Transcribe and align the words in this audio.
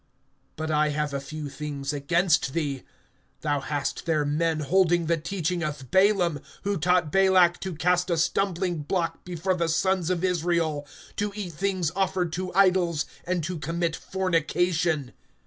(14)But 0.57 0.71
I 0.71 0.89
have 0.89 1.13
a 1.13 1.19
few 1.19 1.47
things 1.47 1.93
against 1.93 2.53
thee. 2.53 2.81
Thou 3.41 3.59
hast 3.59 4.07
there 4.07 4.25
men 4.25 4.61
holding 4.61 5.05
the 5.05 5.15
teaching 5.17 5.61
of 5.61 5.91
Balaam, 5.91 6.39
who 6.63 6.77
taught 6.77 7.11
Balak 7.11 7.59
to 7.59 7.75
cast 7.75 8.09
a 8.09 8.17
stumbling 8.17 8.79
block 8.81 9.23
before 9.23 9.53
the 9.53 9.69
sons 9.69 10.09
of 10.09 10.23
Israel, 10.23 10.87
to 11.17 11.31
eat 11.35 11.53
things 11.53 11.91
offered 11.95 12.33
to 12.33 12.51
idols, 12.55 13.05
and 13.25 13.43
to 13.43 13.59
commit 13.59 13.95
fornication. 13.95 15.13